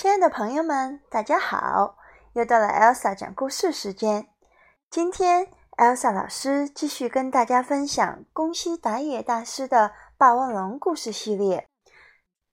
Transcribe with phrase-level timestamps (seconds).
[0.00, 1.98] 亲爱的朋友们，大家好！
[2.32, 4.28] 又到了 Elsa 讲故事时间。
[4.88, 11.68] 今天 Elsa 老师继续跟大家分享宫西达也大师的《霸王龙》故事系列。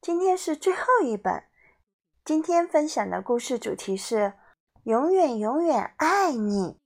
[0.02, 1.46] 今天是最后一本。
[2.25, 4.34] 今天分享的故事主题是
[4.84, 6.77] “永远永远爱你”。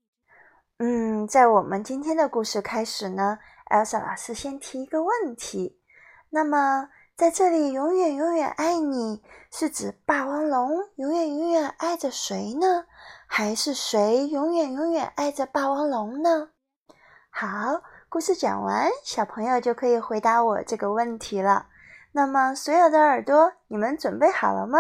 [0.78, 3.40] 嗯，在我们今天的故事开始呢
[3.72, 5.82] ，Elsa 老师先提一个问题。
[6.30, 6.90] 那么，
[7.22, 9.22] 在这里，永远永远爱你
[9.52, 12.88] 是指霸王龙永远永远爱着谁呢？
[13.28, 16.50] 还是谁永远永远爱着霸王龙呢？
[17.30, 21.68] 好，故事讲完，小朋友就可以回答我这个问题了。
[22.14, 24.80] 那么，所有的耳朵，你们准备好了吗？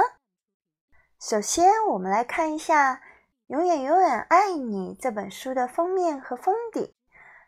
[1.19, 2.95] 首先，我们来看一下
[3.45, 6.95] 《永远永远爱你》这本书的封面和封底。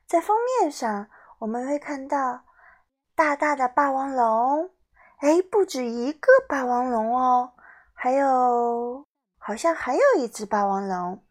[0.05, 1.07] 在封面上，
[1.39, 2.43] 我们会看到
[3.15, 4.69] 大大的霸王龙。
[5.23, 7.53] 哎，不止一个霸王龙哦，
[7.93, 11.23] 还有，好像还有一只霸王龙。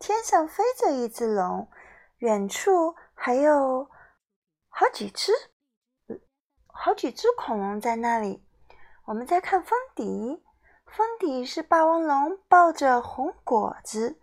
[0.00, 1.70] 天上飞着一只龙，
[2.16, 3.88] 远处还有
[4.68, 5.30] 好几只，
[6.66, 8.44] 好几只恐龙在那里。
[9.04, 10.42] 我们再看封底，
[10.84, 14.20] 封底是霸王龙抱着红果子。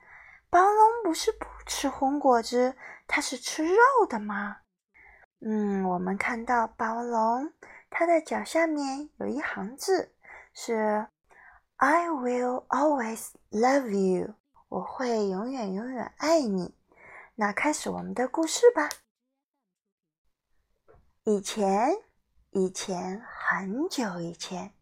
[0.49, 2.75] 霸王龙不是不吃红果子，
[3.07, 4.57] 它是吃肉的吗？
[5.39, 7.53] 嗯，我们看到霸王龙。
[7.95, 10.15] 它的脚下面有一行字，
[10.51, 11.05] 是
[11.75, 14.33] "I will always love you"，
[14.67, 16.73] 我会永远永远爱你。
[17.35, 18.89] 那开始我们的故事吧。
[21.23, 21.95] 以前，
[22.49, 24.73] 以前很久以前，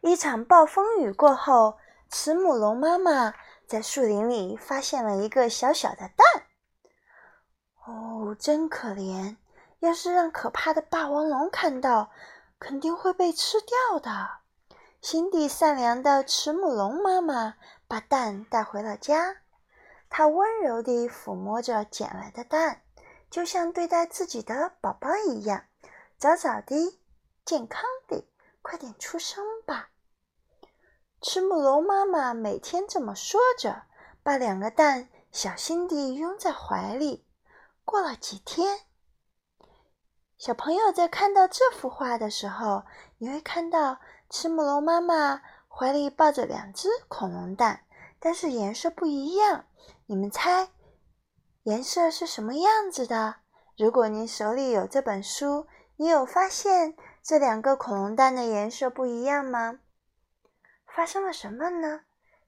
[0.00, 1.78] 一场暴风雨过后，
[2.08, 3.32] 慈母龙妈妈
[3.68, 6.26] 在树林里发现了一个小小的蛋。
[7.86, 9.36] 哦，真可怜！
[9.78, 12.10] 要是让可怕的霸王龙看到，
[12.60, 14.28] 肯定会被吃掉的。
[15.00, 17.54] 心地善良的慈母龙妈妈
[17.88, 19.38] 把蛋带回了家，
[20.10, 22.82] 她温柔地抚摸着捡来的蛋，
[23.30, 25.64] 就像对待自己的宝宝一样。
[26.18, 27.00] 早早的，
[27.46, 28.28] 健康的，
[28.60, 29.88] 快点出生吧！
[31.22, 33.84] 慈母龙妈妈每天这么说着，
[34.22, 37.26] 把两个蛋小心地拥在怀里。
[37.86, 38.80] 过了几天。
[40.40, 42.84] 小朋友在看到这幅画的时候，
[43.18, 43.98] 你会看到
[44.30, 47.84] 慈母龙妈妈怀里抱着两只恐龙蛋，
[48.18, 49.66] 但是颜色不一样。
[50.06, 50.70] 你们猜
[51.64, 53.40] 颜色是什么样子的？
[53.76, 59.80] 如果您手里有这本书，你有发现这两个恐龙蛋的颜色不一样吗？
[60.86, 62.00] 发生了什么呢？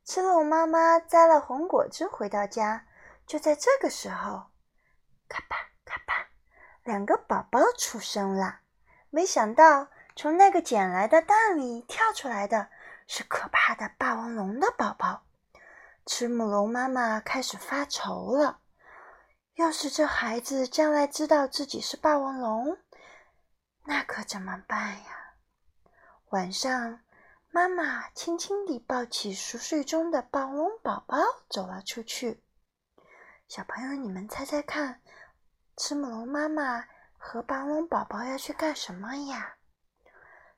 [0.03, 2.87] 慈龙妈妈摘了红果子回到家，
[3.27, 4.45] 就在这个时候，
[5.29, 6.31] 咔吧咔吧。
[6.85, 8.61] 两个宝宝出生了，
[9.11, 12.71] 没想到从那个捡来的蛋里跳出来的
[13.07, 15.23] 是可怕的霸王龙的宝宝。
[16.05, 18.59] 慈母龙妈妈开始发愁了：
[19.55, 22.77] 要是这孩子将来知道自己是霸王龙，
[23.85, 25.35] 那可怎么办呀？
[26.31, 26.99] 晚上，
[27.51, 31.19] 妈妈轻轻地抱起熟睡中的霸王龙宝宝
[31.49, 32.43] 走了出去。
[33.47, 35.01] 小朋友，你们猜猜看？
[35.77, 36.85] 慈母龙妈妈
[37.17, 39.57] 和霸王龙宝宝要去干什么呀？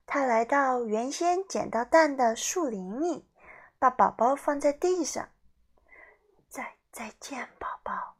[0.06, 3.28] 他来到原先捡到蛋的树林里，
[3.78, 5.28] 把宝宝放在地上。
[6.48, 8.16] 再再见，宝宝。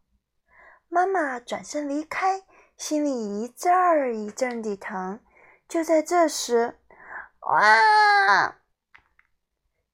[0.88, 2.43] 妈妈转身离开，
[2.77, 5.21] 心里一阵儿一阵的疼。
[5.69, 6.78] 就在这时，
[7.41, 8.56] 哇！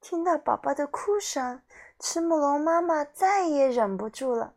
[0.00, 1.62] 听到宝宝的哭声，
[1.98, 4.54] 慈母龙妈妈再也忍不住了。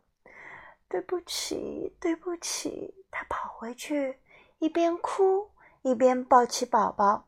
[0.94, 3.04] 对不起，对不起。
[3.10, 4.20] 他跑回去，
[4.60, 5.50] 一边哭
[5.82, 7.26] 一边抱起宝宝。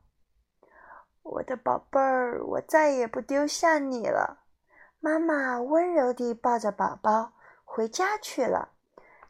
[1.24, 4.44] 我的宝贝儿，我再也不丢下你了。
[5.00, 7.32] 妈妈温柔地抱着宝宝
[7.64, 8.68] 回家去了。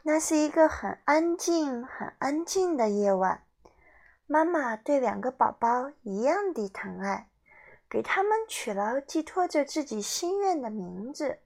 [0.02, 3.42] 那是一个很安静、很安静的夜晚。
[4.26, 7.30] 妈妈对两个宝宝一样的疼爱，
[7.88, 11.38] 给他们取了寄托着自己心愿的名字。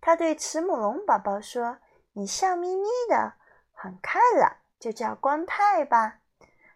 [0.00, 1.78] 她对慈母龙宝宝说。
[2.16, 3.32] 你笑眯眯的，
[3.72, 6.20] 很开朗，就叫光太吧。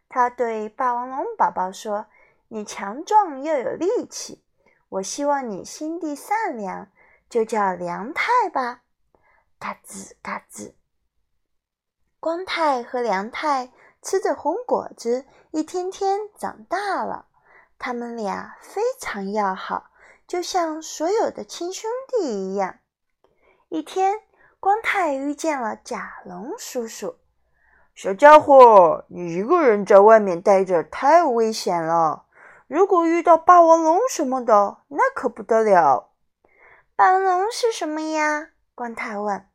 [0.09, 2.07] 他对霸王龙宝宝说
[2.49, 4.45] ：“你强壮又有力气，
[4.89, 6.91] 我希望你心地善良，
[7.31, 8.83] 就叫梁太吧。”
[9.61, 10.75] 嘎吱嘎吱，
[12.19, 13.71] 光太和梁太
[14.03, 17.27] 吃着红果子，一天天长大了。
[17.79, 19.91] 他们俩非常要好，
[20.27, 22.81] 就像所有的亲兄弟一样。
[23.69, 24.21] 一天。
[24.61, 27.15] 光太遇见了甲龙叔叔，
[27.95, 32.25] 小家伙，你一个人在外面待着太危险了。
[32.67, 36.11] 如果遇到霸王龙什么的，那可不得了。
[36.97, 38.49] 霸王龙是什么呀？
[38.75, 39.47] 光太问。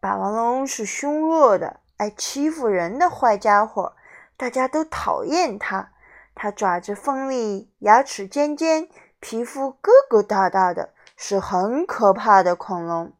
[0.00, 3.94] 霸王龙是凶恶的、爱欺负人的坏家伙，
[4.36, 5.90] 大家都讨厌它。
[6.34, 8.88] 它爪子锋利，牙齿尖尖，
[9.20, 13.12] 皮肤疙疙瘩瘩的，是很可怕的恐龙。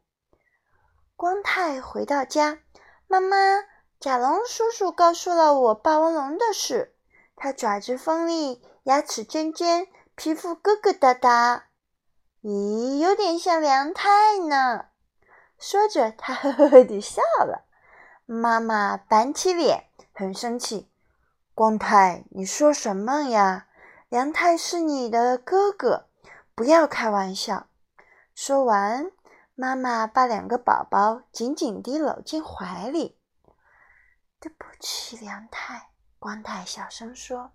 [1.15, 2.59] 光太回到家，
[3.07, 3.37] 妈妈，
[3.99, 6.95] 甲龙叔叔告诉了我霸王龙的事。
[7.35, 11.61] 它爪子锋利，牙齿尖尖，皮肤疙疙瘩瘩。
[12.41, 14.85] 咦，有点像梁太呢。
[15.57, 17.63] 说着，他呵呵呵地笑了。
[18.25, 20.89] 妈妈板起脸，很生气。
[21.55, 23.67] 光太，你说什么呀？
[24.09, 26.07] 梁太是你的哥哥，
[26.53, 27.67] 不要开玩笑。
[28.35, 29.11] 说完，
[29.55, 33.19] 妈妈把两个宝宝紧紧地搂进怀里。
[34.39, 35.89] 对不起，梁太。
[36.19, 37.51] 光太小声说。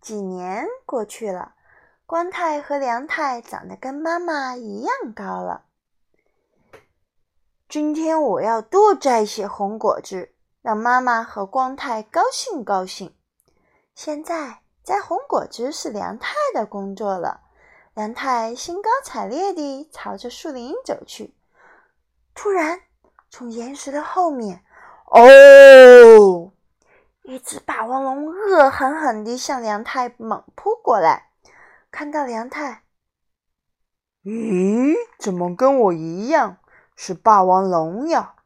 [0.00, 1.54] 几年过去了，
[2.06, 5.66] 光太和梁太长得跟妈妈一样高了。
[7.68, 10.34] 今天我要多摘些红果子。
[10.60, 13.16] 让妈妈和光太高兴高兴。
[13.94, 17.47] 现在摘红果子是梁太的工作了。
[17.98, 21.34] 梁太兴高采烈地朝着树林走去。
[22.32, 22.82] 突然，
[23.28, 24.62] 从岩石的后面，
[25.06, 26.52] 哦，
[27.22, 31.32] 一只霸王龙恶狠狠地向梁太猛扑过来。
[31.90, 32.84] 看到梁太，
[34.22, 36.58] 咦，怎么跟我一样
[36.94, 38.36] 是霸王龙呀？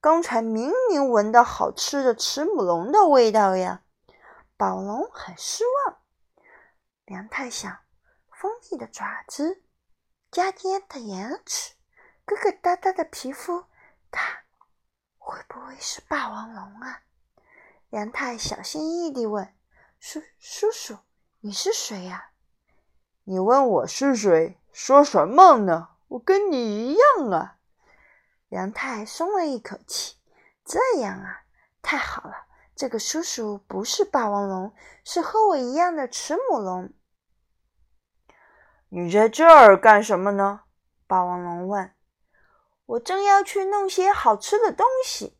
[0.00, 3.82] 刚才明明闻到好吃的慈母龙的味道呀！
[4.56, 5.98] 宝龙很失望。
[7.04, 7.78] 梁太想：
[8.40, 9.64] 锋利的爪子，
[10.30, 11.74] 尖尖的牙齿，
[12.24, 13.64] 疙疙瘩瘩的皮肤，
[14.12, 14.44] 它
[15.16, 17.02] 会不会是霸王龙啊？
[17.90, 19.52] 杨太小心翼翼地问
[19.98, 20.98] ：“叔叔叔，
[21.40, 22.30] 你是谁呀？”
[23.26, 24.60] 你问我是谁？
[24.70, 25.88] 说什么呢？
[26.06, 27.58] 我跟你一样啊！
[28.50, 30.14] 杨太松了一口气，
[30.64, 31.42] 这样啊，
[31.82, 32.46] 太好了！
[32.76, 36.92] 这个叔叔不是霸王龙，是和我一样的慈母龙。
[38.90, 40.62] 你在这儿干什么呢？
[41.06, 41.92] 霸王龙问。
[42.86, 45.36] 我正要去弄些好吃的东西。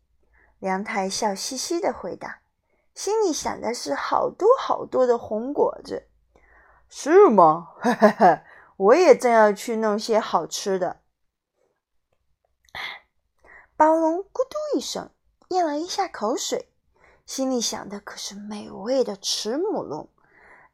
[0.58, 2.40] 梁太笑嘻嘻的回答，
[2.94, 6.08] 心里想的是好多好多的红果子。
[6.90, 7.68] 是吗？
[7.80, 8.42] 哈哈哈！
[8.76, 11.00] 我也正要去弄些好吃的。
[13.76, 15.10] 霸王龙咕嘟一声
[15.48, 16.70] 咽了一下口水，
[17.24, 20.10] 心里想的可是美味的慈母龙。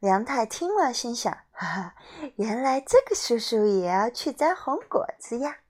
[0.05, 1.95] 梁太听了，心想：哈哈，
[2.35, 5.61] 原来这个叔叔也要去摘红果子呀！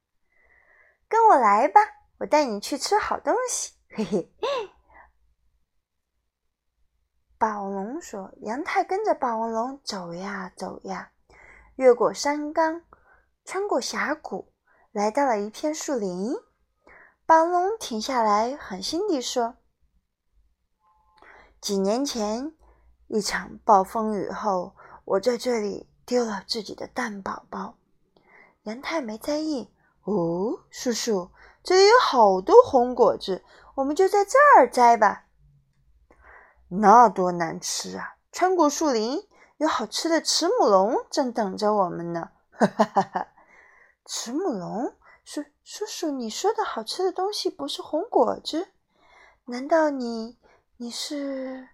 [1.08, 1.80] 跟我来吧，
[2.18, 3.76] 我带你去吃好东西。
[3.88, 4.30] 嘿嘿。
[7.38, 11.12] 霸王龙说：“梁太跟着霸王龙走呀走呀，
[11.76, 12.82] 越过山岗，
[13.46, 14.52] 穿过峡谷，
[14.92, 16.36] 来到了一片树林。”
[17.26, 19.56] 霸王龙停下来，狠心地说
[21.62, 22.54] ：“几年前，
[23.08, 24.76] 一场暴风雨后，
[25.06, 27.76] 我在这里丢了自己的蛋宝宝。”
[28.64, 29.70] 杨太没在意。
[30.04, 31.30] 哦，叔叔，
[31.64, 33.44] 这里有好多红果子，
[33.76, 35.26] 我们就在这儿摘吧。
[36.68, 38.16] 那多难吃啊！
[38.32, 39.28] 穿过树林，
[39.58, 42.32] 有好吃的慈母龙正等着我们呢。
[42.52, 43.28] 哈哈哈哈！
[44.06, 44.96] 慈母龙。
[45.24, 48.68] 叔叔叔，你说的好吃的东西不是红果子？
[49.46, 50.38] 难道你
[50.78, 51.68] 你是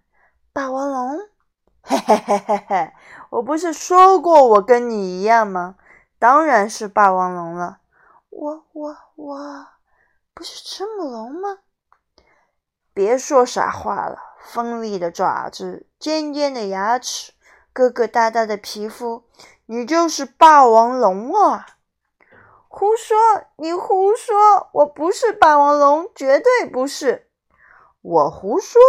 [0.54, 1.18] 霸王龙？
[1.80, 2.92] 嘿嘿嘿嘿嘿！
[3.30, 5.76] 我不是说过我跟你一样吗？
[6.18, 7.78] 当然是霸王龙了。
[8.28, 9.66] 我我我
[10.34, 11.60] 不是慈母龙吗？
[12.92, 14.18] 别说傻话了！
[14.40, 17.32] 锋利的爪子，尖尖的牙齿，
[17.74, 19.24] 疙疙瘩瘩的皮肤，
[19.64, 21.66] 你就是霸王龙啊！
[22.68, 23.16] 胡说！
[23.56, 24.68] 你胡说！
[24.72, 27.30] 我不是霸王龙，绝对不是。
[28.02, 28.82] 我胡说？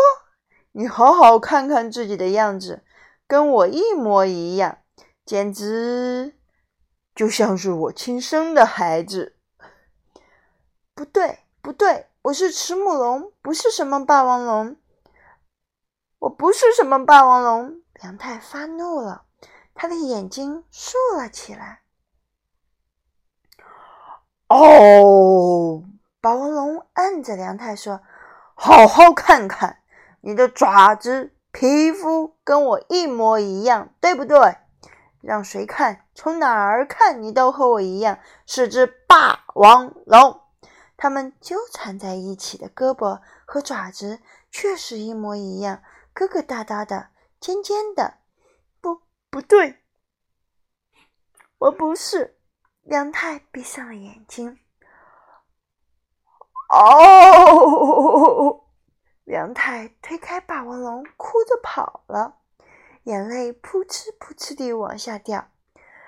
[0.75, 2.83] 你好好看看自己的样子，
[3.27, 4.79] 跟我一模一样，
[5.23, 6.35] 简直
[7.13, 9.37] 就像是我亲生的孩子。
[10.95, 14.75] 不对，不对，我是慈母龙，不是什么霸王龙。
[16.19, 17.81] 我不是什么霸王龙！
[18.01, 19.25] 梁太发怒了，
[19.75, 21.81] 他的眼睛竖了起来。
[24.47, 25.83] 哦，
[26.19, 28.01] 霸王龙按着梁太说
[28.55, 29.82] ：“好好看看，
[30.25, 34.57] 你的爪子、皮肤跟我一模一样，对不对？
[35.21, 40.39] 让谁看，从哪儿看，你都和我一样，是只霸王龙。
[40.95, 45.83] 它们纠缠在一起的胳膊和爪子确实一模一样，
[46.15, 47.09] 疙疙瘩瘩的，
[47.41, 48.19] 尖尖的。
[48.79, 49.83] 不，不对，
[51.57, 52.37] 我不是。
[52.81, 54.57] 梁太闭上了眼睛。
[56.69, 58.62] 哦！
[59.25, 62.39] 梁太推开霸王龙，哭着跑了，
[63.03, 65.49] 眼泪扑哧扑哧地往下掉。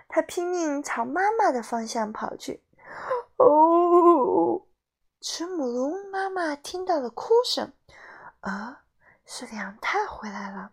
[0.07, 2.63] 他拼命朝妈妈的方向跑去。
[3.37, 4.65] 哦！
[5.21, 7.73] 慈母龙妈妈听到了哭声，
[8.41, 8.77] 呃，
[9.25, 10.71] 是梁太回来了，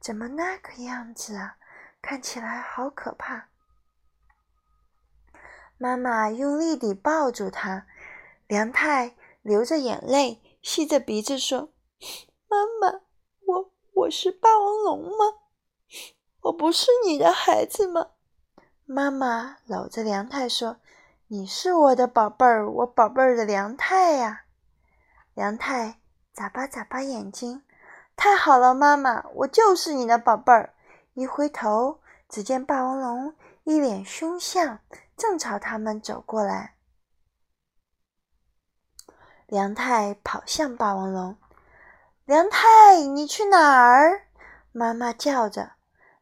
[0.00, 1.56] 怎么那个样子啊？
[2.02, 3.48] 看起来好可怕。
[5.78, 7.86] 妈妈用力地抱住他，
[8.46, 9.16] 梁太。
[9.42, 11.68] 流着眼泪，吸着鼻子说
[12.48, 13.00] ：“妈妈，
[13.46, 15.40] 我我是霸王龙吗？
[16.42, 18.08] 我不是你的孩子吗？”
[18.86, 20.76] 妈妈搂着梁太说
[21.28, 24.44] ：“你是我的宝贝儿，我宝贝儿的梁太呀。”
[25.34, 26.00] 梁太
[26.32, 27.62] 眨巴眨巴眼睛
[28.14, 30.74] ：“太好了，妈妈，我就是你的宝贝儿。”
[31.14, 34.80] 一回头，只见霸王龙一脸凶相，
[35.16, 36.74] 正朝他们走过来。
[39.46, 41.36] 梁太跑向霸王龙，
[42.26, 44.22] 梁太，你去哪儿？
[44.72, 45.72] 妈妈叫着。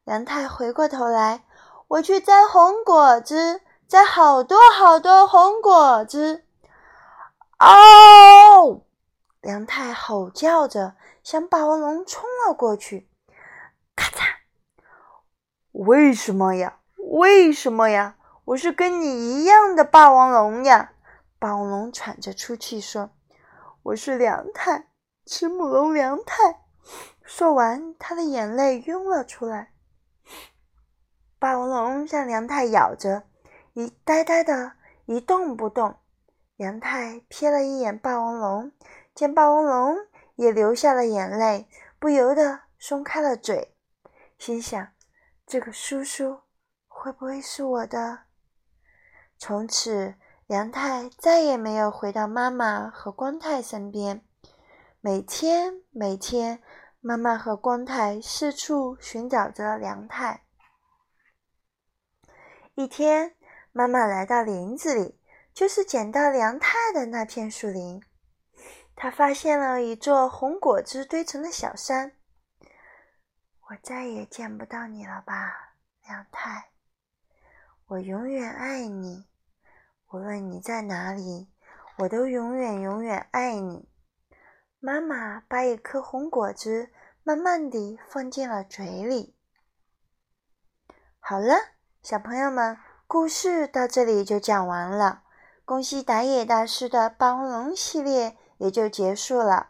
[0.02, 1.44] 梁太回过头来，
[1.87, 6.44] 我去摘红果子，摘好多好多红果子。
[7.61, 8.82] 哦！
[9.40, 13.09] 梁太吼叫着向霸王龙冲了过去，
[13.94, 14.25] 咔嚓！
[15.71, 16.80] 为什么呀？
[16.97, 18.16] 为什么呀？
[18.47, 20.94] 我是跟你一样的霸王龙呀！
[21.38, 23.11] 霸王龙喘着粗气说
[23.85, 24.88] ：“我是梁太，
[25.25, 26.62] 慈母龙梁太。”
[27.23, 29.73] 说完，他的眼泪涌了出来。
[31.38, 33.25] 霸王龙让梁太咬着，
[33.73, 34.73] 一呆呆的
[35.07, 35.97] 一动不动。
[36.57, 38.73] 梁太瞥了一眼霸王龙，
[39.14, 39.97] 见霸王龙
[40.35, 43.75] 也流下了眼泪，不由得松开了嘴，
[44.38, 44.88] 心想
[45.47, 46.41] ：“这个叔叔
[46.88, 48.25] 会不会是我的？”
[49.38, 50.14] 从此。
[50.49, 54.23] 梁太再也没有回到妈妈和光太身边。
[55.04, 56.62] 每天，每天，
[57.00, 60.44] 妈妈和光太四处寻找着梁太。
[62.76, 63.35] 一天，
[63.73, 65.18] 妈妈来到林子里，
[65.52, 68.00] 就是捡到梁太的那片树林。
[68.94, 72.12] 她发现了一座红果子堆成的小山。
[73.71, 75.75] 我再也见不到你了吧，
[76.06, 76.68] 梁太？
[77.87, 79.26] 我永远爱你。
[80.12, 81.50] 无论你在哪里，
[81.99, 83.88] 我都永远永远爱你。
[84.85, 86.91] 妈妈把一颗红果子
[87.23, 89.37] 慢慢地放进了嘴里。
[91.21, 91.55] 好了，
[92.03, 95.23] 小朋友们，故事到这里就讲完了。
[95.65, 99.69] 恭喜打野大师的《霸王龙》系列也就结束了。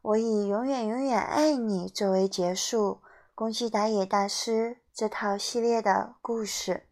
[0.00, 3.02] 我以永远永远爱你作为结束
[3.34, 6.86] 恭喜打野大师这套系列的故事。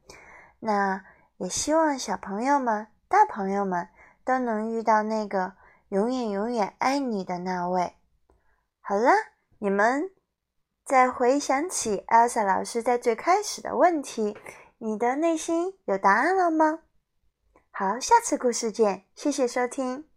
[0.59, 1.07] 那。
[1.41, 3.89] 也希望小朋友们、大朋友们
[4.27, 5.55] 都能遇到那个
[5.91, 7.95] 永远永远爱你的那位。
[8.81, 9.13] 好了，
[9.59, 10.11] 你们
[10.85, 14.37] 再回想起 Elsa 老师在最开始的问题，
[14.79, 16.81] 你的内心有答案了吗？
[17.71, 20.10] 好，下次故事见，谢谢收听。